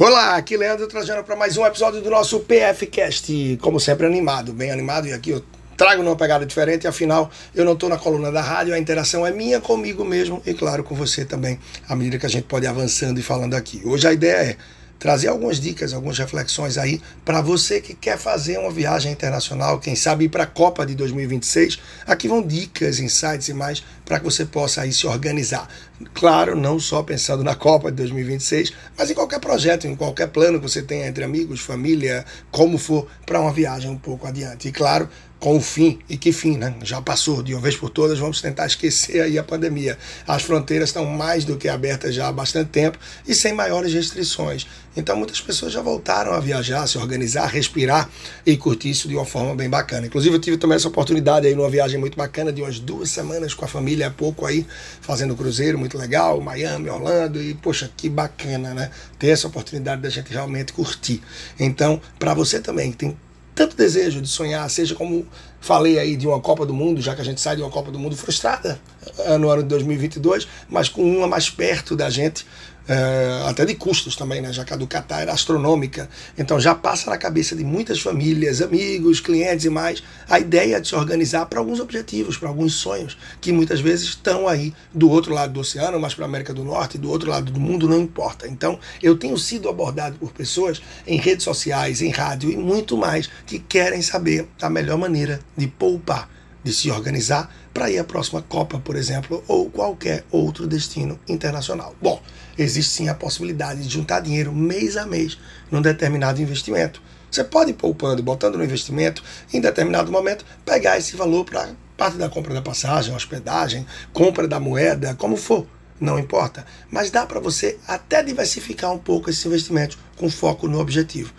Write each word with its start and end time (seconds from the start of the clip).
Olá, 0.00 0.36
aqui 0.36 0.56
Leandro 0.56 0.86
trazendo 0.86 1.24
para 1.24 1.34
mais 1.34 1.56
um 1.56 1.66
episódio 1.66 2.00
do 2.00 2.08
nosso 2.08 2.38
PFcast, 2.38 3.58
como 3.60 3.80
sempre 3.80 4.06
animado, 4.06 4.52
bem 4.52 4.70
animado 4.70 5.08
e 5.08 5.12
aqui 5.12 5.30
eu 5.30 5.44
trago 5.76 6.04
numa 6.04 6.14
pegada 6.14 6.46
diferente, 6.46 6.86
afinal 6.86 7.28
eu 7.52 7.64
não 7.64 7.72
estou 7.72 7.88
na 7.88 7.98
coluna 7.98 8.30
da 8.30 8.40
rádio, 8.40 8.72
a 8.72 8.78
interação 8.78 9.26
é 9.26 9.32
minha 9.32 9.60
comigo 9.60 10.04
mesmo 10.04 10.40
e 10.46 10.54
claro 10.54 10.84
com 10.84 10.94
você 10.94 11.24
também, 11.24 11.58
à 11.88 11.96
medida 11.96 12.16
que 12.16 12.26
a 12.26 12.28
gente 12.28 12.44
pode 12.44 12.64
ir 12.64 12.68
avançando 12.68 13.18
e 13.18 13.24
falando 13.24 13.54
aqui. 13.54 13.82
Hoje 13.84 14.06
a 14.06 14.12
ideia 14.12 14.36
é 14.36 14.56
trazer 14.98 15.28
algumas 15.28 15.60
dicas, 15.60 15.92
algumas 15.92 16.18
reflexões 16.18 16.76
aí 16.76 17.00
para 17.24 17.40
você 17.40 17.80
que 17.80 17.94
quer 17.94 18.18
fazer 18.18 18.58
uma 18.58 18.70
viagem 18.70 19.12
internacional, 19.12 19.78
quem 19.78 19.94
sabe 19.94 20.24
ir 20.24 20.28
para 20.28 20.44
a 20.44 20.46
Copa 20.46 20.84
de 20.84 20.94
2026. 20.94 21.78
Aqui 22.06 22.28
vão 22.28 22.42
dicas, 22.42 22.98
insights 22.98 23.48
e 23.48 23.54
mais 23.54 23.82
para 24.04 24.18
que 24.18 24.24
você 24.24 24.44
possa 24.44 24.82
aí 24.82 24.92
se 24.92 25.06
organizar. 25.06 25.68
Claro, 26.14 26.56
não 26.56 26.78
só 26.78 27.02
pensando 27.02 27.44
na 27.44 27.54
Copa 27.54 27.90
de 27.90 27.96
2026, 27.98 28.72
mas 28.96 29.10
em 29.10 29.14
qualquer 29.14 29.40
projeto, 29.40 29.86
em 29.86 29.94
qualquer 29.94 30.28
plano 30.28 30.58
que 30.58 30.68
você 30.68 30.82
tenha 30.82 31.06
entre 31.06 31.24
amigos, 31.24 31.60
família, 31.60 32.24
como 32.50 32.78
for, 32.78 33.06
para 33.26 33.40
uma 33.40 33.52
viagem 33.52 33.90
um 33.90 33.98
pouco 33.98 34.26
adiante. 34.26 34.68
E 34.68 34.72
claro, 34.72 35.08
com 35.38 35.56
o 35.56 35.60
fim, 35.60 36.00
e 36.08 36.16
que 36.16 36.32
fim, 36.32 36.56
né? 36.56 36.74
Já 36.82 37.00
passou, 37.00 37.42
de 37.42 37.54
uma 37.54 37.60
vez 37.60 37.76
por 37.76 37.90
todas, 37.90 38.18
vamos 38.18 38.40
tentar 38.40 38.66
esquecer 38.66 39.20
aí 39.20 39.38
a 39.38 39.42
pandemia. 39.42 39.96
As 40.26 40.42
fronteiras 40.42 40.88
estão 40.88 41.04
mais 41.04 41.44
do 41.44 41.56
que 41.56 41.68
abertas 41.68 42.14
já 42.14 42.28
há 42.28 42.32
bastante 42.32 42.70
tempo 42.70 42.98
e 43.26 43.34
sem 43.34 43.52
maiores 43.52 43.92
restrições. 43.92 44.66
Então 44.96 45.16
muitas 45.16 45.40
pessoas 45.40 45.72
já 45.72 45.80
voltaram 45.80 46.32
a 46.32 46.40
viajar, 46.40 46.84
se 46.88 46.98
organizar, 46.98 47.46
respirar 47.46 48.10
e 48.44 48.56
curtir 48.56 48.90
isso 48.90 49.06
de 49.06 49.14
uma 49.14 49.24
forma 49.24 49.54
bem 49.54 49.70
bacana. 49.70 50.08
Inclusive 50.08 50.34
eu 50.34 50.40
tive 50.40 50.56
também 50.56 50.74
essa 50.74 50.88
oportunidade 50.88 51.46
aí 51.46 51.54
numa 51.54 51.70
viagem 51.70 52.00
muito 52.00 52.16
bacana 52.16 52.52
de 52.52 52.60
umas 52.60 52.80
duas 52.80 53.08
semanas 53.08 53.54
com 53.54 53.64
a 53.64 53.68
família 53.68 54.08
há 54.08 54.10
pouco 54.10 54.44
aí, 54.44 54.66
fazendo 55.00 55.36
cruzeiro, 55.36 55.78
muito 55.78 55.96
legal, 55.96 56.40
Miami, 56.40 56.90
Orlando, 56.90 57.40
e 57.40 57.54
poxa, 57.54 57.88
que 57.96 58.08
bacana, 58.08 58.74
né? 58.74 58.90
Ter 59.20 59.28
essa 59.28 59.46
oportunidade 59.46 60.02
da 60.02 60.10
gente 60.10 60.32
realmente 60.32 60.72
curtir. 60.72 61.22
Então, 61.60 62.00
para 62.18 62.34
você 62.34 62.58
também 62.58 62.90
que 62.90 62.96
tem 62.96 63.16
tanto 63.58 63.76
desejo 63.76 64.20
de 64.20 64.28
sonhar, 64.28 64.70
seja 64.70 64.94
como 64.94 65.26
falei 65.60 65.98
aí 65.98 66.16
de 66.16 66.26
uma 66.26 66.40
Copa 66.40 66.64
do 66.64 66.74
Mundo, 66.74 67.00
já 67.00 67.14
que 67.14 67.20
a 67.20 67.24
gente 67.24 67.40
sai 67.40 67.56
de 67.56 67.62
uma 67.62 67.70
Copa 67.70 67.90
do 67.90 67.98
Mundo 67.98 68.16
frustrada 68.16 68.80
eh, 69.18 69.38
no 69.38 69.48
ano 69.48 69.62
de 69.62 69.68
2022, 69.68 70.46
mas 70.68 70.88
com 70.88 71.02
uma 71.02 71.26
mais 71.26 71.50
perto 71.50 71.96
da 71.96 72.08
gente, 72.10 72.46
é, 72.88 73.42
até 73.46 73.66
de 73.66 73.74
custos 73.74 74.16
também, 74.16 74.40
né? 74.40 74.50
já 74.50 74.64
que 74.64 74.72
a 74.72 74.76
do 74.76 74.86
Qatar 74.86 75.20
era 75.20 75.32
astronômica. 75.32 76.08
Então 76.38 76.58
já 76.58 76.74
passa 76.74 77.10
na 77.10 77.18
cabeça 77.18 77.54
de 77.54 77.62
muitas 77.62 78.00
famílias, 78.00 78.62
amigos, 78.62 79.20
clientes 79.20 79.66
e 79.66 79.68
mais 79.68 80.02
a 80.28 80.40
ideia 80.40 80.80
de 80.80 80.88
se 80.88 80.94
organizar 80.94 81.44
para 81.46 81.58
alguns 81.58 81.80
objetivos, 81.80 82.38
para 82.38 82.48
alguns 82.48 82.74
sonhos, 82.74 83.18
que 83.42 83.52
muitas 83.52 83.80
vezes 83.80 84.08
estão 84.08 84.48
aí 84.48 84.72
do 84.92 85.10
outro 85.10 85.34
lado 85.34 85.52
do 85.52 85.60
oceano, 85.60 86.00
mas 86.00 86.14
para 86.14 86.24
a 86.24 86.28
América 86.28 86.54
do 86.54 86.64
Norte, 86.64 86.96
do 86.96 87.10
outro 87.10 87.28
lado 87.28 87.52
do 87.52 87.60
mundo, 87.60 87.86
não 87.86 88.00
importa. 88.00 88.48
Então 88.48 88.78
eu 89.02 89.18
tenho 89.18 89.36
sido 89.36 89.68
abordado 89.68 90.16
por 90.18 90.32
pessoas 90.32 90.80
em 91.06 91.18
redes 91.18 91.44
sociais, 91.44 92.00
em 92.00 92.10
rádio 92.10 92.50
e 92.50 92.56
muito 92.56 92.96
mais 92.96 93.28
que 93.46 93.58
querem 93.58 94.00
saber 94.00 94.48
a 94.62 94.70
melhor 94.70 94.96
maneira 94.96 95.40
de 95.58 95.66
poupar 95.66 96.30
de 96.62 96.72
se 96.72 96.90
organizar 96.90 97.52
para 97.72 97.90
ir 97.90 97.98
à 97.98 98.04
próxima 98.04 98.42
Copa, 98.42 98.78
por 98.78 98.96
exemplo, 98.96 99.42
ou 99.46 99.70
qualquer 99.70 100.24
outro 100.30 100.66
destino 100.66 101.18
internacional. 101.28 101.94
Bom, 102.00 102.20
existe 102.56 102.92
sim 102.92 103.08
a 103.08 103.14
possibilidade 103.14 103.82
de 103.82 103.88
juntar 103.88 104.20
dinheiro 104.20 104.52
mês 104.52 104.96
a 104.96 105.06
mês 105.06 105.38
num 105.70 105.80
determinado 105.80 106.42
investimento. 106.42 107.00
Você 107.30 107.44
pode 107.44 107.70
ir 107.70 107.74
poupando, 107.74 108.22
botando 108.22 108.56
no 108.56 108.64
investimento, 108.64 109.22
em 109.52 109.60
determinado 109.60 110.10
momento, 110.10 110.44
pegar 110.64 110.98
esse 110.98 111.16
valor 111.16 111.44
para 111.44 111.70
parte 111.96 112.16
da 112.16 112.28
compra 112.28 112.54
da 112.54 112.62
passagem, 112.62 113.14
hospedagem, 113.14 113.86
compra 114.12 114.46
da 114.46 114.60
moeda, 114.60 115.14
como 115.14 115.36
for, 115.36 115.66
não 116.00 116.18
importa. 116.18 116.64
Mas 116.90 117.10
dá 117.10 117.26
para 117.26 117.40
você 117.40 117.78
até 117.86 118.22
diversificar 118.22 118.92
um 118.92 118.98
pouco 118.98 119.30
esse 119.30 119.46
investimento 119.46 119.98
com 120.16 120.30
foco 120.30 120.68
no 120.68 120.78
objetivo. 120.78 121.32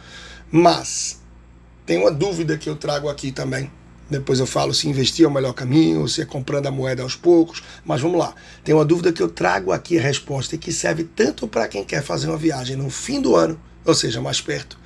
Mas 0.51 1.19
tem 1.85 1.97
uma 1.97 2.11
dúvida 2.11 2.57
que 2.57 2.69
eu 2.69 2.75
trago 2.75 3.09
aqui 3.09 3.31
também 3.31 3.71
depois 4.09 4.39
eu 4.39 4.47
falo 4.47 4.73
se 4.73 4.89
investir 4.89 5.23
é 5.25 5.27
o 5.27 5.31
melhor 5.31 5.53
caminho, 5.53 6.07
se 6.07 6.21
é 6.21 6.25
comprando 6.25 6.65
a 6.67 6.71
moeda 6.71 7.03
aos 7.03 7.15
poucos. 7.15 7.61
Mas 7.85 8.01
vamos 8.01 8.17
lá. 8.17 8.33
Tem 8.63 8.73
uma 8.73 8.83
dúvida 8.85 9.13
que 9.13 9.21
eu 9.21 9.29
trago 9.29 9.71
aqui 9.71 9.99
a 9.99 10.01
resposta 10.01 10.55
e 10.55 10.57
que 10.57 10.73
serve 10.73 11.03
tanto 11.03 11.47
para 11.47 11.67
quem 11.67 11.83
quer 11.83 12.03
fazer 12.03 12.27
uma 12.27 12.37
viagem 12.37 12.75
no 12.75 12.89
fim 12.89 13.21
do 13.21 13.35
ano, 13.35 13.59
ou 13.85 13.93
seja, 13.93 14.19
mais 14.19 14.41
perto, 14.41 14.79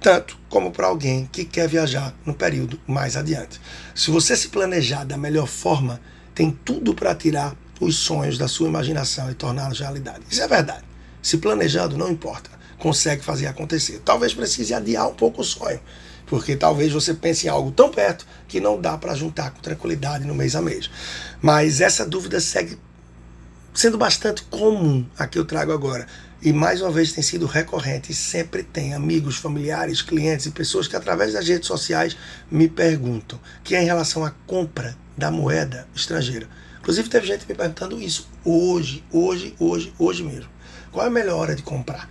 tanto 0.00 0.38
como 0.48 0.70
para 0.70 0.86
alguém 0.86 1.28
que 1.30 1.44
quer 1.44 1.68
viajar 1.68 2.14
no 2.24 2.32
período 2.32 2.80
mais 2.86 3.16
adiante. 3.16 3.60
Se 3.94 4.10
você 4.10 4.34
se 4.36 4.48
planejar 4.48 5.04
da 5.04 5.18
melhor 5.18 5.46
forma, 5.46 6.00
tem 6.34 6.50
tudo 6.50 6.94
para 6.94 7.14
tirar 7.14 7.54
os 7.78 7.96
sonhos 7.96 8.38
da 8.38 8.48
sua 8.48 8.68
imaginação 8.68 9.30
e 9.30 9.34
torná-los 9.34 9.80
realidade. 9.80 10.22
Isso 10.30 10.42
é 10.42 10.48
verdade. 10.48 10.84
Se 11.20 11.36
planejando, 11.36 11.98
não 11.98 12.10
importa, 12.10 12.48
consegue 12.78 13.22
fazer 13.22 13.48
acontecer. 13.48 14.00
Talvez 14.04 14.32
precise 14.32 14.72
adiar 14.72 15.08
um 15.08 15.14
pouco 15.14 15.42
o 15.42 15.44
sonho 15.44 15.80
porque 16.26 16.56
talvez 16.56 16.92
você 16.92 17.14
pense 17.14 17.46
em 17.46 17.50
algo 17.50 17.70
tão 17.70 17.90
perto 17.90 18.26
que 18.48 18.60
não 18.60 18.80
dá 18.80 18.98
para 18.98 19.14
juntar 19.14 19.50
com 19.50 19.60
tranquilidade 19.60 20.26
no 20.26 20.34
mês 20.34 20.54
a 20.54 20.60
mês. 20.60 20.90
Mas 21.40 21.80
essa 21.80 22.04
dúvida 22.04 22.40
segue 22.40 22.78
sendo 23.72 23.96
bastante 23.96 24.42
comum 24.44 25.06
a 25.18 25.26
que 25.26 25.38
eu 25.38 25.44
trago 25.44 25.72
agora. 25.72 26.06
E 26.42 26.52
mais 26.52 26.82
uma 26.82 26.90
vez 26.90 27.12
tem 27.12 27.22
sido 27.22 27.46
recorrente. 27.46 28.12
E 28.12 28.14
sempre 28.14 28.62
tem 28.62 28.94
amigos, 28.94 29.36
familiares, 29.36 30.02
clientes 30.02 30.46
e 30.46 30.50
pessoas 30.50 30.88
que 30.88 30.96
através 30.96 31.32
das 31.32 31.46
redes 31.46 31.66
sociais 31.66 32.16
me 32.50 32.68
perguntam, 32.68 33.40
que 33.62 33.74
é 33.74 33.82
em 33.82 33.86
relação 33.86 34.24
à 34.24 34.30
compra 34.46 34.96
da 35.16 35.30
moeda 35.30 35.86
estrangeira. 35.94 36.48
Inclusive 36.80 37.08
teve 37.08 37.26
gente 37.26 37.46
me 37.48 37.54
perguntando 37.54 38.00
isso 38.00 38.28
hoje, 38.44 39.02
hoje, 39.10 39.54
hoje, 39.58 39.92
hoje 39.98 40.22
mesmo. 40.22 40.50
Qual 40.92 41.04
é 41.04 41.08
a 41.08 41.12
melhor 41.12 41.38
hora 41.38 41.54
de 41.54 41.62
comprar? 41.62 42.08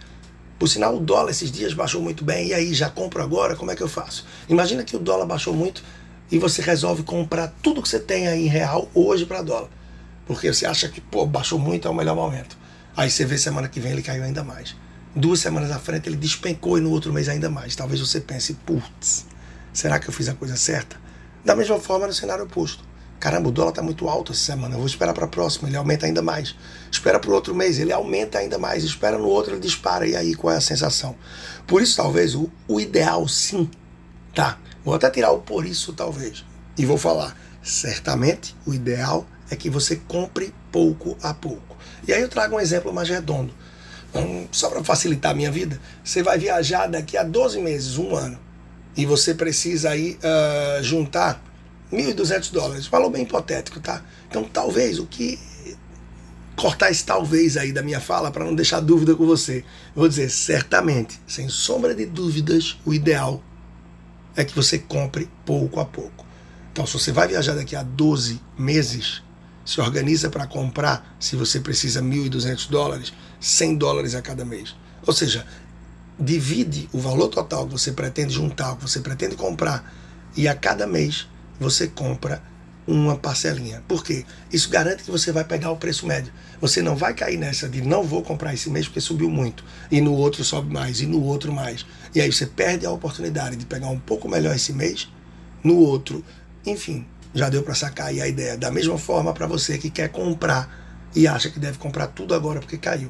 Por 0.57 0.69
sinal, 0.69 0.95
o 0.95 0.99
dólar 0.99 1.31
esses 1.31 1.51
dias 1.51 1.73
baixou 1.73 2.01
muito 2.01 2.23
bem. 2.23 2.47
E 2.47 2.53
aí, 2.53 2.73
já 2.73 2.89
compro 2.89 3.21
agora? 3.21 3.55
Como 3.55 3.71
é 3.71 3.75
que 3.75 3.83
eu 3.83 3.89
faço? 3.89 4.25
Imagina 4.47 4.83
que 4.83 4.95
o 4.95 4.99
dólar 4.99 5.25
baixou 5.25 5.53
muito 5.53 5.83
e 6.31 6.39
você 6.39 6.61
resolve 6.61 7.03
comprar 7.03 7.53
tudo 7.61 7.81
que 7.81 7.89
você 7.89 7.99
tem 7.99 8.27
aí 8.27 8.45
em 8.45 8.49
real 8.49 8.89
hoje 8.93 9.25
para 9.25 9.41
dólar. 9.41 9.69
Porque 10.25 10.51
você 10.51 10.65
acha 10.65 10.89
que, 10.89 10.99
pô, 10.99 11.25
baixou 11.25 11.59
muito, 11.59 11.87
é 11.87 11.91
o 11.91 11.93
melhor 11.93 12.15
momento. 12.15 12.57
Aí 12.95 13.11
você 13.11 13.25
vê 13.25 13.37
semana 13.37 13.67
que 13.67 13.79
vem 13.79 13.91
ele 13.91 14.01
caiu 14.01 14.23
ainda 14.23 14.43
mais. 14.43 14.75
Duas 15.15 15.39
semanas 15.39 15.71
à 15.71 15.79
frente 15.79 16.09
ele 16.09 16.17
despencou 16.17 16.77
e 16.77 16.81
no 16.81 16.89
outro 16.89 17.13
mês 17.13 17.29
ainda 17.29 17.49
mais. 17.49 17.75
Talvez 17.75 17.99
você 17.99 18.19
pense, 18.19 18.53
putz, 18.65 19.25
será 19.73 19.99
que 19.99 20.09
eu 20.09 20.13
fiz 20.13 20.29
a 20.29 20.33
coisa 20.33 20.55
certa? 20.55 20.97
Da 21.43 21.55
mesma 21.55 21.79
forma 21.79 22.07
no 22.07 22.13
cenário 22.13 22.45
oposto. 22.45 22.83
Caramba, 23.19 23.49
o 23.49 23.51
dólar 23.51 23.69
está 23.69 23.81
muito 23.81 24.07
alto 24.07 24.31
essa 24.31 24.41
semana, 24.41 24.75
eu 24.75 24.79
vou 24.79 24.87
esperar 24.87 25.13
para 25.13 25.25
a 25.25 25.27
próxima, 25.27 25.67
ele 25.67 25.77
aumenta 25.77 26.05
ainda 26.05 26.21
mais. 26.21 26.55
Espera 26.91 27.19
para 27.19 27.31
o 27.31 27.33
outro 27.33 27.55
mês, 27.55 27.79
ele 27.79 27.91
aumenta 27.91 28.39
ainda 28.39 28.57
mais. 28.57 28.83
Espera 28.83 29.17
no 29.17 29.27
outro, 29.27 29.53
ele 29.53 29.61
dispara. 29.61 30.07
E 30.07 30.15
aí, 30.15 30.35
qual 30.35 30.53
é 30.53 30.57
a 30.57 30.61
sensação? 30.61 31.15
Por 31.65 31.81
isso, 31.81 31.95
talvez, 31.97 32.35
o, 32.35 32.49
o 32.67 32.79
ideal 32.79 33.27
sim, 33.27 33.69
tá? 34.33 34.59
Vou 34.83 34.93
até 34.93 35.09
tirar 35.09 35.31
o 35.31 35.39
por 35.39 35.65
isso, 35.65 35.93
talvez. 35.93 36.45
E 36.77 36.85
vou 36.85 36.97
falar, 36.97 37.35
certamente, 37.63 38.55
o 38.65 38.73
ideal 38.73 39.25
é 39.49 39.55
que 39.55 39.69
você 39.69 39.95
compre 39.95 40.53
pouco 40.71 41.17
a 41.21 41.33
pouco. 41.33 41.77
E 42.07 42.13
aí 42.13 42.21
eu 42.21 42.29
trago 42.29 42.55
um 42.55 42.59
exemplo 42.59 42.93
mais 42.93 43.09
redondo. 43.09 43.53
Um, 44.13 44.47
só 44.51 44.69
para 44.69 44.83
facilitar 44.83 45.31
a 45.31 45.35
minha 45.35 45.51
vida, 45.51 45.79
você 46.03 46.23
vai 46.23 46.37
viajar 46.37 46.87
daqui 46.87 47.17
a 47.17 47.23
12 47.23 47.59
meses, 47.59 47.97
um 47.97 48.15
ano, 48.15 48.39
e 48.95 49.05
você 49.05 49.33
precisa 49.33 49.89
aí 49.89 50.17
uh, 50.19 50.83
juntar 50.83 51.43
1.200 51.95 52.51
dólares. 52.51 52.87
Valor 52.87 53.09
bem 53.09 53.23
hipotético, 53.23 53.79
tá? 53.79 54.03
Então, 54.29 54.43
talvez 54.43 54.99
o 54.99 55.05
que. 55.05 55.39
Cortar 56.55 56.89
esse 56.89 57.05
talvez 57.05 57.57
aí 57.57 57.73
da 57.73 57.83
minha 57.83 57.99
fala 57.99 58.31
para 58.31 58.45
não 58.45 58.55
deixar 58.55 58.79
dúvida 58.79 59.13
com 59.13 59.25
você. 59.25 59.57
Eu 59.93 59.99
vou 60.01 60.07
dizer, 60.07 60.29
certamente, 60.29 61.19
sem 61.27 61.49
sombra 61.49 61.93
de 61.93 62.05
dúvidas, 62.05 62.77
o 62.85 62.93
ideal 62.93 63.43
é 64.37 64.43
que 64.45 64.55
você 64.55 64.79
compre 64.79 65.29
pouco 65.45 65.81
a 65.81 65.85
pouco. 65.85 66.25
Então, 66.71 66.85
se 66.85 66.93
você 66.93 67.11
vai 67.11 67.27
viajar 67.27 67.55
daqui 67.55 67.75
a 67.75 67.83
12 67.83 68.39
meses, 68.57 69.21
se 69.65 69.81
organiza 69.81 70.29
para 70.29 70.45
comprar, 70.45 71.15
se 71.19 71.35
você 71.35 71.59
precisa 71.59 72.01
1.200 72.01 72.69
dólares, 72.69 73.13
100 73.39 73.75
dólares 73.75 74.15
a 74.15 74.21
cada 74.21 74.45
mês. 74.45 74.75
Ou 75.05 75.13
seja, 75.13 75.45
divide 76.19 76.89
o 76.93 76.99
valor 76.99 77.29
total 77.29 77.65
que 77.65 77.73
você 77.73 77.91
pretende 77.91 78.33
juntar, 78.33 78.75
que 78.77 78.81
você 78.83 78.99
pretende 78.99 79.35
comprar, 79.35 79.93
e 80.37 80.47
a 80.47 80.55
cada 80.55 80.85
mês 80.85 81.27
você 81.59 81.87
compra 81.87 82.41
uma 82.87 83.15
parcelinha. 83.15 83.83
Por 83.87 84.03
quê? 84.03 84.25
Isso 84.51 84.69
garante 84.69 85.03
que 85.03 85.11
você 85.11 85.31
vai 85.31 85.43
pegar 85.43 85.71
o 85.71 85.77
preço 85.77 86.05
médio. 86.05 86.31
Você 86.61 86.81
não 86.81 86.95
vai 86.95 87.13
cair 87.13 87.37
nessa 87.37 87.67
de 87.67 87.81
não 87.81 88.03
vou 88.03 88.21
comprar 88.21 88.53
esse 88.53 88.69
mês 88.69 88.87
porque 88.87 89.01
subiu 89.01 89.29
muito, 89.29 89.63
e 89.91 89.99
no 90.01 90.13
outro 90.13 90.43
sobe 90.43 90.71
mais, 90.71 91.01
e 91.01 91.05
no 91.05 91.21
outro 91.23 91.51
mais. 91.51 91.85
E 92.13 92.21
aí 92.21 92.31
você 92.31 92.45
perde 92.45 92.85
a 92.85 92.91
oportunidade 92.91 93.55
de 93.55 93.65
pegar 93.65 93.87
um 93.87 93.99
pouco 93.99 94.29
melhor 94.29 94.55
esse 94.55 94.71
mês, 94.71 95.09
no 95.63 95.77
outro. 95.77 96.23
Enfim, 96.65 97.05
já 97.33 97.49
deu 97.49 97.63
para 97.63 97.75
sacar 97.75 98.07
aí 98.07 98.21
a 98.21 98.27
ideia. 98.27 98.57
Da 98.57 98.71
mesma 98.71 98.97
forma 98.97 99.33
para 99.33 99.47
você 99.47 99.77
que 99.77 99.89
quer 99.89 100.09
comprar 100.09 101.09
e 101.15 101.27
acha 101.27 101.49
que 101.49 101.59
deve 101.59 101.77
comprar 101.77 102.07
tudo 102.07 102.33
agora 102.33 102.59
porque 102.59 102.77
caiu. 102.77 103.09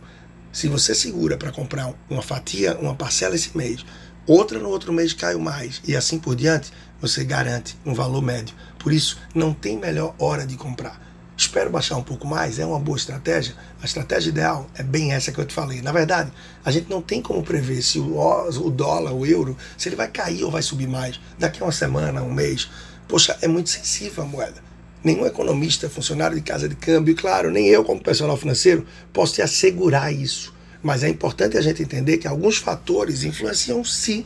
Se 0.51 0.67
você 0.67 0.95
segura 0.95 1.37
para 1.37 1.51
comprar 1.51 1.93
uma 2.09 2.21
fatia, 2.21 2.77
uma 2.77 2.95
parcela 2.95 3.35
esse 3.35 3.55
mês, 3.57 3.85
outra 4.25 4.57
no 4.57 4.69
outro 4.69 4.93
mês 4.93 5.11
caiu 5.11 5.39
mais 5.39 5.81
e 5.85 5.95
assim 5.95 6.17
por 6.17 6.35
diante, 6.35 6.71
você 7.07 7.23
garante 7.23 7.77
um 7.85 7.93
valor 7.93 8.21
médio. 8.21 8.55
Por 8.79 8.91
isso, 8.91 9.19
não 9.33 9.53
tem 9.53 9.77
melhor 9.77 10.15
hora 10.17 10.45
de 10.45 10.55
comprar. 10.55 10.99
Espero 11.37 11.69
baixar 11.69 11.97
um 11.97 12.03
pouco 12.03 12.25
mais, 12.25 12.59
é 12.59 12.65
uma 12.65 12.79
boa 12.79 12.97
estratégia. 12.97 13.53
A 13.81 13.85
estratégia 13.85 14.29
ideal 14.29 14.67
é 14.73 14.81
bem 14.81 15.11
essa 15.11 15.31
que 15.31 15.39
eu 15.39 15.45
te 15.45 15.53
falei. 15.53 15.81
Na 15.81 15.91
verdade, 15.91 16.31
a 16.63 16.71
gente 16.71 16.89
não 16.89 17.01
tem 17.01 17.21
como 17.21 17.43
prever 17.43 17.81
se 17.81 17.99
o, 17.99 18.69
dólar, 18.71 19.13
o 19.13 19.25
euro, 19.25 19.55
se 19.77 19.89
ele 19.89 19.95
vai 19.95 20.07
cair 20.07 20.43
ou 20.43 20.49
vai 20.51 20.61
subir 20.61 20.87
mais 20.87 21.19
daqui 21.37 21.61
a 21.61 21.65
uma 21.65 21.71
semana, 21.71 22.23
um 22.23 22.33
mês. 22.33 22.69
Poxa, 23.07 23.37
é 23.41 23.47
muito 23.47 23.69
sensível 23.69 24.23
a 24.23 24.27
moeda. 24.27 24.63
Nenhum 25.03 25.25
economista, 25.25 25.89
funcionário 25.89 26.35
de 26.35 26.41
casa 26.41 26.67
de 26.69 26.75
câmbio, 26.75 27.15
claro, 27.15 27.51
nem 27.51 27.67
eu, 27.67 27.83
como 27.83 28.01
personal 28.01 28.37
financeiro, 28.37 28.85
posso 29.11 29.35
te 29.35 29.41
assegurar 29.41 30.11
isso. 30.13 30.53
Mas 30.81 31.03
é 31.03 31.09
importante 31.09 31.57
a 31.57 31.61
gente 31.61 31.83
entender 31.83 32.17
que 32.17 32.27
alguns 32.27 32.57
fatores 32.57 33.23
influenciam 33.23 33.83
sim 33.83 34.25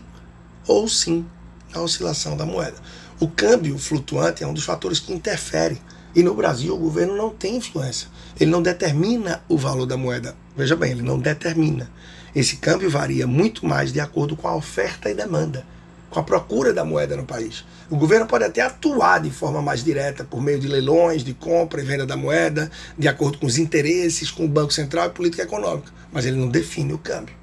ou 0.68 0.88
sim 0.88 1.26
na 1.74 1.82
oscilação 1.82 2.36
da 2.36 2.46
moeda. 2.46 2.78
O 3.20 3.28
câmbio 3.28 3.78
flutuante 3.78 4.44
é 4.44 4.48
um 4.48 4.54
dos 4.54 4.64
fatores 4.64 5.00
que 5.00 5.14
interfere 5.14 5.80
e 6.16 6.24
no 6.24 6.34
Brasil 6.34 6.74
o 6.74 6.80
governo 6.80 7.16
não 7.16 7.30
tem 7.30 7.58
influência. 7.58 8.08
Ele 8.40 8.50
não 8.50 8.62
determina 8.62 9.44
o 9.48 9.58
valor 9.58 9.86
da 9.86 9.98
moeda. 9.98 10.36
Veja 10.56 10.76
bem, 10.76 10.92
ele 10.92 11.02
não 11.02 11.20
determina. 11.20 11.90
Esse 12.36 12.58
câmbio 12.58 12.90
varia 12.90 13.28
muito 13.28 13.66
mais 13.66 13.92
de 13.92 14.00
acordo 14.00 14.36
com 14.36 14.48
a 14.48 14.56
oferta 14.56 15.10
e 15.10 15.14
demanda, 15.14 15.66
com 16.10 16.20
a 16.20 16.24
procura 16.24 16.74
da 16.74 16.86
moeda 16.86 17.16
no 17.16 17.26
país. 17.26 17.66
O 17.90 17.96
governo 17.96 18.26
pode 18.26 18.44
até 18.44 18.62
atuar 18.62 19.20
de 19.20 19.32
forma 19.32 19.62
mais 19.62 19.84
direta 19.84 20.24
por 20.24 20.42
meio 20.42 20.60
de 20.60 20.68
leilões, 20.68 21.24
de 21.24 21.34
compra 21.34 21.82
e 21.82 21.84
venda 21.84 22.06
da 22.06 22.16
moeda, 22.16 22.70
de 22.98 23.08
acordo 23.08 23.38
com 23.38 23.46
os 23.48 23.58
interesses, 23.58 24.30
com 24.30 24.46
o 24.46 24.50
Banco 24.50 24.72
Central 24.72 25.08
e 25.08 25.12
política 25.12 25.44
econômica, 25.44 25.92
mas 26.12 26.26
ele 26.26 26.38
não 26.38 26.50
define 26.50 26.94
o 26.94 27.00
câmbio. 27.00 27.36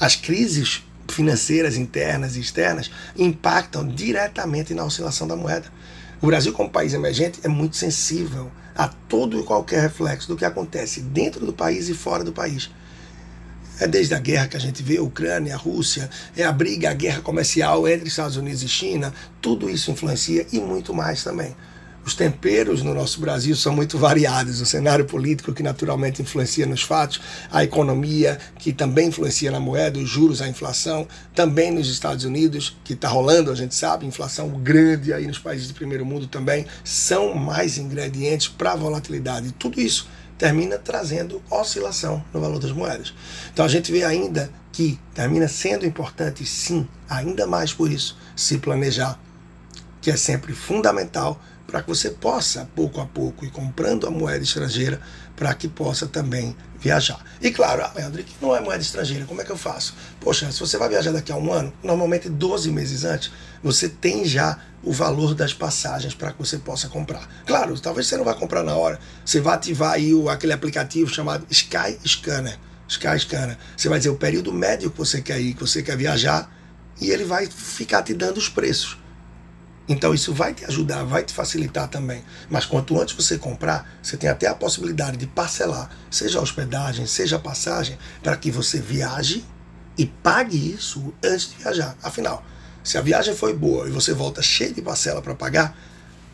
As 0.00 0.16
crises 0.16 0.82
financeiras 1.08 1.76
internas 1.76 2.36
e 2.36 2.40
externas 2.40 2.90
impactam 3.16 3.86
diretamente 3.86 4.74
na 4.74 4.84
oscilação 4.84 5.26
da 5.26 5.36
moeda. 5.36 5.66
O 6.20 6.26
Brasil, 6.26 6.52
como 6.52 6.70
país 6.70 6.94
emergente, 6.94 7.40
é 7.44 7.48
muito 7.48 7.76
sensível 7.76 8.50
a 8.74 8.88
todo 8.88 9.40
e 9.40 9.42
qualquer 9.42 9.80
reflexo 9.80 10.28
do 10.28 10.36
que 10.36 10.44
acontece 10.44 11.00
dentro 11.00 11.44
do 11.44 11.52
país 11.52 11.88
e 11.88 11.94
fora 11.94 12.24
do 12.24 12.32
país. 12.32 12.70
É 13.78 13.86
desde 13.86 14.14
a 14.14 14.18
guerra 14.18 14.48
que 14.48 14.56
a 14.56 14.60
gente 14.60 14.82
vê, 14.82 14.96
a 14.96 15.02
Ucrânia, 15.02 15.54
a 15.54 15.58
Rússia, 15.58 16.08
é 16.36 16.44
a 16.44 16.52
briga, 16.52 16.90
a 16.90 16.94
guerra 16.94 17.20
comercial 17.20 17.86
entre 17.86 18.08
Estados 18.08 18.36
Unidos 18.36 18.62
e 18.62 18.68
China, 18.68 19.12
tudo 19.40 19.68
isso 19.68 19.90
influencia 19.90 20.46
e 20.50 20.58
muito 20.58 20.94
mais 20.94 21.22
também. 21.22 21.54
Os 22.06 22.14
temperos 22.14 22.84
no 22.84 22.94
nosso 22.94 23.20
Brasil 23.20 23.56
são 23.56 23.74
muito 23.74 23.98
variados. 23.98 24.60
O 24.60 24.64
cenário 24.64 25.04
político, 25.04 25.52
que 25.52 25.60
naturalmente 25.60 26.22
influencia 26.22 26.64
nos 26.64 26.80
fatos, 26.80 27.20
a 27.50 27.64
economia, 27.64 28.38
que 28.60 28.72
também 28.72 29.08
influencia 29.08 29.50
na 29.50 29.58
moeda, 29.58 29.98
os 29.98 30.08
juros, 30.08 30.40
a 30.40 30.46
inflação, 30.46 31.08
também 31.34 31.72
nos 31.72 31.90
Estados 31.90 32.24
Unidos, 32.24 32.76
que 32.84 32.92
está 32.92 33.08
rolando, 33.08 33.50
a 33.50 33.56
gente 33.56 33.74
sabe, 33.74 34.06
inflação 34.06 34.50
grande 34.50 35.12
aí 35.12 35.26
nos 35.26 35.40
países 35.40 35.66
do 35.66 35.74
primeiro 35.74 36.06
mundo 36.06 36.28
também, 36.28 36.64
são 36.84 37.34
mais 37.34 37.76
ingredientes 37.76 38.46
para 38.46 38.74
a 38.74 38.76
volatilidade. 38.76 39.50
Tudo 39.58 39.80
isso 39.80 40.08
termina 40.38 40.78
trazendo 40.78 41.42
oscilação 41.50 42.24
no 42.32 42.40
valor 42.40 42.60
das 42.60 42.70
moedas. 42.70 43.12
Então 43.52 43.64
a 43.64 43.68
gente 43.68 43.90
vê 43.90 44.04
ainda 44.04 44.48
que 44.70 44.96
termina 45.12 45.48
sendo 45.48 45.84
importante, 45.84 46.46
sim, 46.46 46.86
ainda 47.08 47.48
mais 47.48 47.72
por 47.72 47.90
isso, 47.90 48.16
se 48.36 48.58
planejar, 48.58 49.18
que 50.00 50.08
é 50.08 50.16
sempre 50.16 50.52
fundamental 50.52 51.40
para 51.66 51.82
que 51.82 51.88
você 51.88 52.10
possa, 52.10 52.68
pouco 52.74 53.00
a 53.00 53.06
pouco, 53.06 53.44
ir 53.44 53.50
comprando 53.50 54.06
a 54.06 54.10
moeda 54.10 54.42
estrangeira 54.42 55.00
para 55.34 55.52
que 55.52 55.68
possa 55.68 56.06
também 56.06 56.56
viajar. 56.78 57.22
E 57.40 57.50
claro, 57.50 57.82
ah, 57.82 57.92
Leandro, 57.94 58.22
que 58.22 58.34
não 58.40 58.54
é 58.54 58.60
moeda 58.60 58.80
estrangeira, 58.80 59.24
como 59.24 59.40
é 59.40 59.44
que 59.44 59.50
eu 59.50 59.56
faço? 59.56 59.94
Poxa, 60.20 60.50
se 60.52 60.60
você 60.60 60.78
vai 60.78 60.88
viajar 60.88 61.12
daqui 61.12 61.32
a 61.32 61.36
um 61.36 61.52
ano, 61.52 61.72
normalmente 61.82 62.28
12 62.28 62.70
meses 62.70 63.04
antes, 63.04 63.32
você 63.62 63.88
tem 63.88 64.24
já 64.24 64.58
o 64.82 64.92
valor 64.92 65.34
das 65.34 65.52
passagens 65.52 66.14
para 66.14 66.32
que 66.32 66.38
você 66.38 66.58
possa 66.58 66.88
comprar. 66.88 67.28
Claro, 67.44 67.78
talvez 67.80 68.06
você 68.06 68.16
não 68.16 68.24
vai 68.24 68.34
comprar 68.34 68.62
na 68.62 68.76
hora, 68.76 68.98
você 69.24 69.40
vai 69.40 69.54
ativar 69.54 69.92
aí 69.92 70.14
o, 70.14 70.28
aquele 70.28 70.52
aplicativo 70.52 71.12
chamado 71.12 71.44
Sky 71.50 71.98
Scanner. 72.06 72.58
Sky 72.88 73.18
Scanner. 73.18 73.58
Você 73.76 73.88
vai 73.88 73.98
dizer 73.98 74.10
o 74.10 74.16
período 74.16 74.52
médio 74.52 74.90
que 74.90 74.98
você 74.98 75.20
quer 75.20 75.40
ir, 75.40 75.54
que 75.54 75.60
você 75.60 75.82
quer 75.82 75.96
viajar, 75.96 76.50
e 77.00 77.10
ele 77.10 77.24
vai 77.24 77.46
ficar 77.46 78.02
te 78.02 78.14
dando 78.14 78.38
os 78.38 78.48
preços. 78.48 78.96
Então 79.88 80.12
isso 80.12 80.34
vai 80.34 80.52
te 80.52 80.64
ajudar, 80.64 81.04
vai 81.04 81.22
te 81.22 81.32
facilitar 81.32 81.88
também. 81.88 82.22
Mas 82.50 82.64
quanto 82.64 83.00
antes 83.00 83.14
você 83.14 83.38
comprar, 83.38 83.98
você 84.02 84.16
tem 84.16 84.28
até 84.28 84.48
a 84.48 84.54
possibilidade 84.54 85.16
de 85.16 85.26
parcelar, 85.26 85.90
seja 86.10 86.40
hospedagem, 86.40 87.06
seja 87.06 87.38
passagem, 87.38 87.96
para 88.22 88.36
que 88.36 88.50
você 88.50 88.80
viaje 88.80 89.44
e 89.96 90.04
pague 90.04 90.74
isso 90.74 91.14
antes 91.24 91.50
de 91.50 91.56
viajar. 91.56 91.96
Afinal, 92.02 92.44
se 92.82 92.98
a 92.98 93.00
viagem 93.00 93.34
foi 93.34 93.54
boa 93.54 93.88
e 93.88 93.90
você 93.90 94.12
volta 94.12 94.42
cheio 94.42 94.74
de 94.74 94.82
parcela 94.82 95.22
para 95.22 95.34
pagar, 95.34 95.76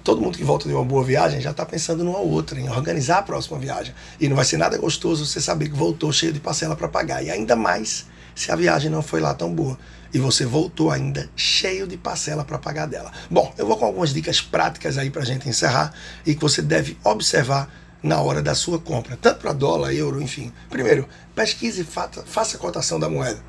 todo 0.03 0.21
mundo 0.21 0.37
que 0.37 0.45
volta 0.45 0.67
de 0.67 0.75
uma 0.75 0.85
boa 0.85 1.05
viagem 1.05 1.41
já 1.41 1.51
está 1.51 1.65
pensando 1.65 2.03
numa 2.03 2.19
outra, 2.19 2.59
em 2.59 2.69
organizar 2.69 3.19
a 3.19 3.23
próxima 3.23 3.59
viagem. 3.59 3.95
E 4.19 4.29
não 4.29 4.37
vai 4.37 4.45
ser 4.45 4.57
nada 4.57 4.77
gostoso 4.79 5.27
você 5.27 5.41
saber 5.41 5.69
que 5.69 5.77
voltou 5.77 6.11
cheio 6.11 6.33
de 6.33 6.41
parcela 6.41 6.75
para 6.75 6.89
pagar. 6.89 7.23
E 7.23 7.31
ainda 7.31 7.55
mais 7.55 8.07
se 8.34 8.50
a 8.50 8.56
viagem 8.56 8.90
não 8.90 9.02
foi 9.02 9.20
lá 9.20 9.34
tão 9.34 9.52
boa 9.52 9.79
e 10.12 10.19
você 10.19 10.44
voltou 10.44 10.90
ainda 10.90 11.29
cheio 11.34 11.87
de 11.87 11.96
parcela 11.96 12.44
para 12.44 12.58
pagar 12.58 12.87
dela. 12.87 13.11
Bom, 13.31 13.52
eu 13.56 13.67
vou 13.67 13.76
com 13.76 13.87
algumas 13.87 14.12
dicas 14.12 14.40
práticas 14.40 14.99
aí 14.99 15.11
para 15.11 15.23
a 15.23 15.25
gente 15.25 15.49
encerrar 15.49 15.93
e 16.26 16.34
que 16.34 16.40
você 16.40 16.61
deve 16.61 16.99
observar 17.02 17.73
na 18.02 18.20
hora 18.20 18.43
da 18.43 18.55
sua 18.55 18.79
compra, 18.79 19.17
tanto 19.17 19.40
para 19.40 19.52
dólar, 19.52 19.94
euro, 19.94 20.20
enfim. 20.20 20.52
Primeiro, 20.69 21.08
pesquise 21.34 21.82
e 21.82 21.84
faça 21.84 22.56
a 22.56 22.58
cotação 22.58 22.99
da 22.99 23.08
moeda, 23.08 23.43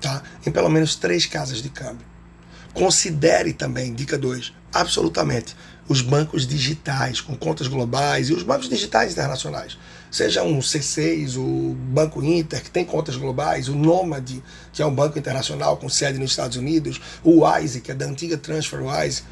tá? 0.00 0.22
Em 0.46 0.50
pelo 0.50 0.68
menos 0.68 0.94
três 0.94 1.26
casas 1.26 1.60
de 1.60 1.68
câmbio. 1.68 2.06
Considere 2.72 3.52
também, 3.52 3.92
dica 3.92 4.16
2, 4.16 4.52
absolutamente, 4.72 5.56
os 5.88 6.00
bancos 6.00 6.46
digitais 6.46 7.20
com 7.20 7.36
contas 7.36 7.66
globais 7.66 8.30
e 8.30 8.32
os 8.32 8.42
bancos 8.42 8.68
digitais 8.68 9.12
internacionais 9.12 9.76
seja 10.14 10.44
um 10.44 10.60
C6, 10.60 11.36
o 11.36 11.74
Banco 11.74 12.22
Inter, 12.22 12.62
que 12.62 12.70
tem 12.70 12.84
contas 12.84 13.16
globais, 13.16 13.68
o 13.68 13.74
Nomad, 13.74 14.30
que 14.72 14.80
é 14.80 14.86
um 14.86 14.94
banco 14.94 15.18
internacional 15.18 15.76
com 15.76 15.88
sede 15.88 16.20
nos 16.20 16.30
Estados 16.30 16.56
Unidos, 16.56 17.00
o 17.24 17.44
Wise, 17.44 17.80
que 17.80 17.90
é 17.90 17.94
da 17.96 18.06
antiga 18.06 18.38
TransferWise. 18.38 19.24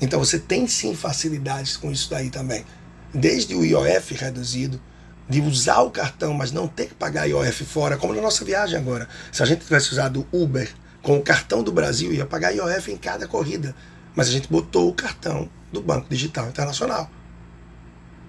Então 0.00 0.20
você 0.20 0.38
tem 0.38 0.68
sim 0.68 0.94
facilidades 0.94 1.76
com 1.76 1.90
isso 1.90 2.08
daí 2.08 2.30
também. 2.30 2.64
Desde 3.12 3.56
o 3.56 3.64
IOF 3.64 4.14
reduzido, 4.14 4.80
de 5.28 5.40
usar 5.40 5.80
o 5.80 5.90
cartão, 5.90 6.32
mas 6.32 6.52
não 6.52 6.68
ter 6.68 6.86
que 6.86 6.94
pagar 6.94 7.26
IOF 7.26 7.64
fora, 7.64 7.96
como 7.96 8.14
na 8.14 8.22
nossa 8.22 8.44
viagem 8.44 8.78
agora. 8.78 9.08
Se 9.32 9.42
a 9.42 9.46
gente 9.46 9.64
tivesse 9.64 9.90
usado 9.90 10.24
o 10.30 10.44
Uber 10.44 10.72
com 11.02 11.16
o 11.18 11.22
cartão 11.22 11.60
do 11.60 11.72
Brasil, 11.72 12.12
ia 12.12 12.24
pagar 12.24 12.54
IOF 12.54 12.92
em 12.92 12.96
cada 12.96 13.26
corrida. 13.26 13.74
Mas 14.14 14.28
a 14.28 14.30
gente 14.30 14.48
botou 14.48 14.88
o 14.88 14.94
cartão 14.94 15.50
do 15.72 15.82
Banco 15.82 16.06
Digital 16.08 16.48
Internacional. 16.48 17.10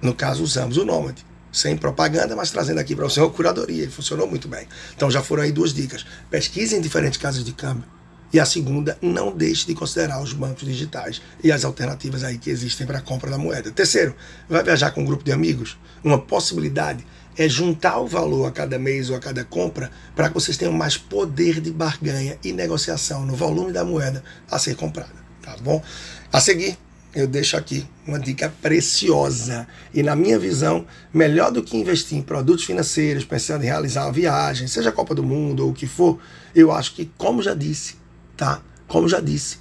No 0.01 0.15
caso, 0.15 0.41
usamos 0.41 0.77
o 0.77 0.85
Nomad 0.85 1.19
sem 1.51 1.75
propaganda, 1.75 2.35
mas 2.35 2.51
trazendo 2.51 2.79
aqui 2.79 2.95
para 2.95 3.05
você 3.05 3.19
uma 3.19 3.29
curadoria. 3.29 3.85
E 3.85 3.87
funcionou 3.87 4.27
muito 4.27 4.47
bem. 4.47 4.67
Então 4.95 5.09
já 5.11 5.21
foram 5.21 5.43
aí 5.43 5.51
duas 5.51 5.73
dicas. 5.73 6.05
Pesquise 6.29 6.75
em 6.75 6.81
diferentes 6.81 7.17
casas 7.17 7.43
de 7.43 7.51
câmbio. 7.51 7.83
E 8.33 8.39
a 8.39 8.45
segunda, 8.45 8.97
não 9.01 9.35
deixe 9.35 9.67
de 9.67 9.75
considerar 9.75 10.21
os 10.21 10.31
bancos 10.31 10.65
digitais 10.65 11.21
e 11.43 11.51
as 11.51 11.65
alternativas 11.65 12.23
aí 12.23 12.37
que 12.37 12.49
existem 12.49 12.87
para 12.87 12.99
a 12.99 13.01
compra 13.01 13.29
da 13.29 13.37
moeda. 13.37 13.71
Terceiro, 13.71 14.15
vai 14.47 14.63
viajar 14.63 14.91
com 14.91 15.01
um 15.01 15.05
grupo 15.05 15.23
de 15.23 15.33
amigos? 15.33 15.77
Uma 16.01 16.17
possibilidade 16.17 17.05
é 17.37 17.47
juntar 17.49 17.99
o 17.99 18.07
valor 18.07 18.45
a 18.45 18.51
cada 18.51 18.79
mês 18.79 19.09
ou 19.09 19.17
a 19.17 19.19
cada 19.19 19.43
compra 19.43 19.91
para 20.15 20.29
que 20.29 20.33
vocês 20.33 20.57
tenham 20.57 20.73
mais 20.73 20.97
poder 20.97 21.59
de 21.59 21.71
barganha 21.71 22.37
e 22.43 22.53
negociação 22.53 23.25
no 23.25 23.35
volume 23.35 23.73
da 23.73 23.83
moeda 23.83 24.23
a 24.49 24.57
ser 24.57 24.75
comprada. 24.75 25.21
Tá 25.41 25.57
bom? 25.61 25.83
A 26.31 26.39
seguir, 26.39 26.77
eu 27.13 27.27
deixo 27.27 27.57
aqui 27.57 27.85
uma 28.07 28.19
dica 28.19 28.53
preciosa. 28.61 29.67
E 29.93 30.01
na 30.01 30.15
minha 30.15 30.39
visão, 30.39 30.85
melhor 31.13 31.51
do 31.51 31.61
que 31.61 31.77
investir 31.77 32.17
em 32.17 32.21
produtos 32.21 32.65
financeiros, 32.65 33.25
pensando 33.25 33.63
em 33.63 33.67
realizar 33.67 34.05
uma 34.05 34.13
viagem, 34.13 34.67
seja 34.67 34.89
a 34.89 34.93
Copa 34.93 35.13
do 35.13 35.23
Mundo 35.23 35.65
ou 35.65 35.71
o 35.71 35.73
que 35.73 35.87
for, 35.87 36.19
eu 36.55 36.71
acho 36.71 36.95
que, 36.95 37.11
como 37.17 37.41
já 37.41 37.53
disse, 37.53 37.95
tá? 38.37 38.61
Como 38.87 39.07
já 39.07 39.19
disse, 39.19 39.57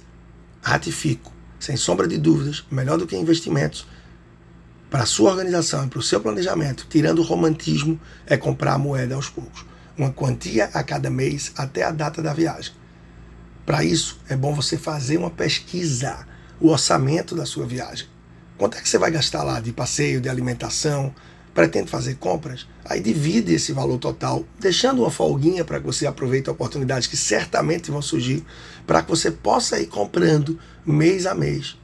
ratifico, 0.61 1.31
sem 1.59 1.75
sombra 1.75 2.07
de 2.07 2.17
dúvidas, 2.17 2.63
melhor 2.71 2.97
do 2.97 3.07
que 3.07 3.15
investimentos 3.15 3.85
para 4.89 5.03
a 5.03 5.05
sua 5.05 5.31
organização 5.31 5.85
e 5.85 5.87
para 5.87 5.99
o 5.99 6.03
seu 6.03 6.19
planejamento, 6.19 6.85
tirando 6.89 7.19
o 7.19 7.23
romantismo, 7.23 7.99
é 8.27 8.35
comprar 8.35 8.73
a 8.73 8.77
moeda 8.77 9.15
aos 9.15 9.29
poucos. 9.29 9.65
Uma 9.97 10.11
quantia 10.11 10.65
a 10.73 10.83
cada 10.83 11.09
mês 11.09 11.53
até 11.55 11.83
a 11.83 11.91
data 11.91 12.21
da 12.21 12.33
viagem. 12.33 12.73
Para 13.65 13.85
isso, 13.85 14.19
é 14.27 14.35
bom 14.35 14.53
você 14.53 14.77
fazer 14.77 15.17
uma 15.17 15.29
pesquisa 15.29 16.27
o 16.61 16.69
orçamento 16.69 17.35
da 17.35 17.45
sua 17.45 17.65
viagem. 17.65 18.07
Quanto 18.57 18.77
é 18.77 18.81
que 18.81 18.87
você 18.87 18.99
vai 18.99 19.09
gastar 19.09 19.43
lá 19.43 19.59
de 19.59 19.73
passeio, 19.73 20.21
de 20.21 20.29
alimentação? 20.29 21.13
Pretende 21.53 21.89
fazer 21.89 22.15
compras? 22.15 22.67
Aí 22.85 23.01
divide 23.01 23.53
esse 23.53 23.73
valor 23.73 23.97
total, 23.97 24.45
deixando 24.59 25.01
uma 25.01 25.09
folguinha 25.09 25.65
para 25.65 25.79
que 25.79 25.85
você 25.85 26.05
aproveite 26.05 26.49
oportunidades 26.49 27.07
que 27.07 27.17
certamente 27.17 27.89
vão 27.89 28.01
surgir, 28.01 28.45
para 28.85 29.01
que 29.01 29.09
você 29.09 29.31
possa 29.31 29.79
ir 29.79 29.87
comprando 29.87 30.59
mês 30.85 31.25
a 31.25 31.33
mês, 31.33 31.75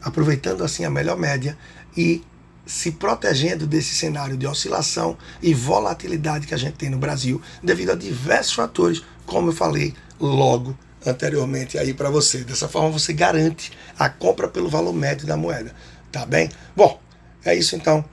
aproveitando 0.00 0.62
assim 0.62 0.84
a 0.84 0.90
melhor 0.90 1.18
média 1.18 1.58
e 1.96 2.22
se 2.64 2.92
protegendo 2.92 3.66
desse 3.66 3.96
cenário 3.96 4.36
de 4.36 4.46
oscilação 4.46 5.18
e 5.42 5.52
volatilidade 5.52 6.46
que 6.46 6.54
a 6.54 6.58
gente 6.58 6.74
tem 6.74 6.88
no 6.88 6.98
Brasil, 6.98 7.42
devido 7.62 7.90
a 7.90 7.96
diversos 7.96 8.52
fatores, 8.52 9.02
como 9.26 9.48
eu 9.48 9.52
falei 9.52 9.92
logo 10.20 10.78
anteriormente 11.04 11.78
aí 11.78 11.94
para 11.94 12.10
você. 12.10 12.38
Dessa 12.38 12.68
forma 12.68 12.90
você 12.90 13.12
garante 13.12 13.72
a 13.98 14.08
compra 14.08 14.48
pelo 14.48 14.68
valor 14.68 14.92
médio 14.92 15.26
da 15.26 15.36
moeda, 15.36 15.74
tá 16.10 16.26
bem? 16.26 16.50
Bom, 16.76 17.00
É 17.44 17.54
isso 17.54 17.74
então. 17.74 18.04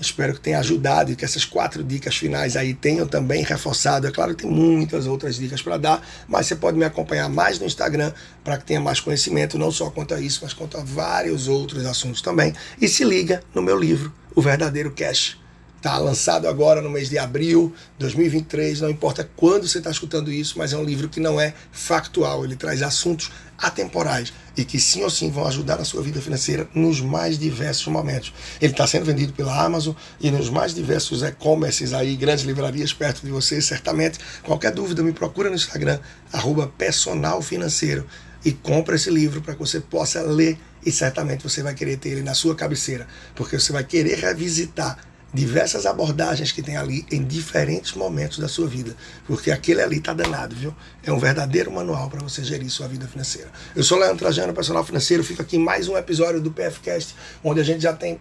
Espero 0.00 0.32
que 0.32 0.40
tenha 0.40 0.58
ajudado 0.58 1.12
e 1.12 1.16
que 1.16 1.26
essas 1.26 1.44
quatro 1.44 1.84
dicas 1.84 2.16
finais 2.16 2.56
aí 2.56 2.72
tenham 2.72 3.06
também 3.06 3.42
reforçado. 3.42 4.06
É 4.06 4.10
claro 4.10 4.34
que 4.34 4.44
tem 4.44 4.50
muitas 4.50 5.06
outras 5.06 5.36
dicas 5.36 5.60
para 5.60 5.76
dar, 5.76 6.08
mas 6.26 6.46
você 6.46 6.56
pode 6.56 6.78
me 6.78 6.86
acompanhar 6.86 7.28
mais 7.28 7.58
no 7.58 7.66
Instagram 7.66 8.10
para 8.42 8.56
que 8.56 8.64
tenha 8.64 8.80
mais 8.80 8.98
conhecimento, 8.98 9.58
não 9.58 9.70
só 9.70 9.90
quanto 9.90 10.14
a 10.14 10.20
isso, 10.20 10.40
mas 10.42 10.54
quanto 10.54 10.78
a 10.78 10.82
vários 10.82 11.48
outros 11.48 11.84
assuntos 11.84 12.22
também. 12.22 12.54
E 12.80 12.88
se 12.88 13.04
liga 13.04 13.42
no 13.54 13.60
meu 13.60 13.78
livro, 13.78 14.10
O 14.34 14.40
Verdadeiro 14.40 14.90
Cash. 14.92 15.39
Está 15.80 15.96
lançado 15.96 16.46
agora 16.46 16.82
no 16.82 16.90
mês 16.90 17.08
de 17.08 17.16
abril 17.16 17.74
de 17.96 18.00
2023. 18.00 18.82
Não 18.82 18.90
importa 18.90 19.26
quando 19.34 19.66
você 19.66 19.78
está 19.78 19.90
escutando 19.90 20.30
isso, 20.30 20.58
mas 20.58 20.74
é 20.74 20.76
um 20.76 20.84
livro 20.84 21.08
que 21.08 21.18
não 21.18 21.40
é 21.40 21.54
factual. 21.72 22.44
Ele 22.44 22.54
traz 22.54 22.82
assuntos 22.82 23.30
atemporais 23.56 24.30
e 24.54 24.62
que 24.62 24.78
sim 24.78 25.02
ou 25.02 25.08
sim 25.08 25.30
vão 25.30 25.46
ajudar 25.46 25.78
na 25.78 25.84
sua 25.86 26.02
vida 26.02 26.20
financeira 26.20 26.68
nos 26.74 27.00
mais 27.00 27.38
diversos 27.38 27.86
momentos. 27.86 28.30
Ele 28.60 28.72
está 28.72 28.86
sendo 28.86 29.06
vendido 29.06 29.32
pela 29.32 29.58
Amazon 29.58 29.94
e 30.20 30.30
nos 30.30 30.50
mais 30.50 30.74
diversos 30.74 31.22
e-commerces 31.22 31.94
aí, 31.94 32.14
grandes 32.14 32.44
livrarias 32.44 32.92
perto 32.92 33.24
de 33.24 33.30
você, 33.30 33.62
certamente. 33.62 34.18
Qualquer 34.42 34.72
dúvida, 34.72 35.02
me 35.02 35.14
procura 35.14 35.48
no 35.48 35.56
Instagram, 35.56 35.98
arroba 36.30 36.66
personal 36.76 37.40
financeiro 37.40 38.06
e 38.44 38.52
compra 38.52 38.96
esse 38.96 39.08
livro 39.08 39.40
para 39.40 39.54
que 39.54 39.60
você 39.60 39.80
possa 39.80 40.20
ler 40.20 40.58
e 40.84 40.92
certamente 40.92 41.42
você 41.42 41.62
vai 41.62 41.74
querer 41.74 41.96
ter 41.96 42.10
ele 42.10 42.22
na 42.22 42.34
sua 42.34 42.54
cabeceira, 42.54 43.06
porque 43.34 43.58
você 43.58 43.72
vai 43.72 43.84
querer 43.84 44.18
revisitar 44.18 45.09
diversas 45.32 45.86
abordagens 45.86 46.52
que 46.52 46.62
tem 46.62 46.76
ali 46.76 47.06
em 47.10 47.24
diferentes 47.24 47.92
momentos 47.94 48.38
da 48.38 48.48
sua 48.48 48.66
vida, 48.66 48.96
porque 49.26 49.50
aquele 49.50 49.80
ali 49.80 49.98
está 49.98 50.12
danado, 50.12 50.54
viu? 50.54 50.74
É 51.04 51.12
um 51.12 51.18
verdadeiro 51.18 51.70
manual 51.70 52.10
para 52.10 52.20
você 52.20 52.42
gerir 52.42 52.70
sua 52.70 52.88
vida 52.88 53.06
financeira. 53.06 53.48
Eu 53.74 53.82
sou 53.82 53.98
Leandro 53.98 54.18
Trajano, 54.18 54.52
personal 54.52 54.84
financeiro, 54.84 55.22
fico 55.22 55.42
aqui 55.42 55.56
em 55.56 55.60
mais 55.60 55.88
um 55.88 55.96
episódio 55.96 56.40
do 56.40 56.50
PFcast, 56.50 57.14
onde 57.44 57.60
a 57.60 57.64
gente 57.64 57.82
já 57.82 57.92
tem 57.92 58.20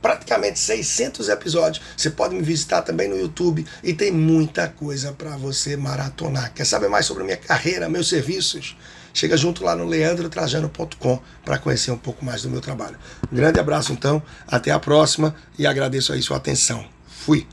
praticamente 0.00 0.58
600 0.58 1.28
episódios. 1.28 1.84
Você 1.96 2.10
pode 2.10 2.34
me 2.34 2.42
visitar 2.42 2.82
também 2.82 3.08
no 3.08 3.18
YouTube 3.18 3.66
e 3.82 3.92
tem 3.92 4.10
muita 4.10 4.68
coisa 4.68 5.12
para 5.12 5.36
você 5.36 5.76
maratonar. 5.76 6.52
Quer 6.54 6.64
saber 6.64 6.88
mais 6.88 7.06
sobre 7.06 7.22
a 7.22 7.26
minha 7.26 7.36
carreira, 7.36 7.88
meus 7.88 8.08
serviços? 8.08 8.76
Chega 9.12 9.36
junto 9.36 9.64
lá 9.64 9.74
no 9.74 9.84
leandrotrajano.com 9.84 11.20
para 11.44 11.58
conhecer 11.58 11.90
um 11.90 11.98
pouco 11.98 12.24
mais 12.24 12.42
do 12.42 12.50
meu 12.50 12.60
trabalho. 12.60 12.96
Um 13.30 13.36
grande 13.36 13.58
abraço 13.58 13.92
então, 13.92 14.22
até 14.46 14.70
a 14.70 14.78
próxima 14.78 15.34
e 15.58 15.66
agradeço 15.66 16.12
aí 16.12 16.22
sua 16.22 16.36
atenção. 16.36 16.84
Fui! 17.06 17.46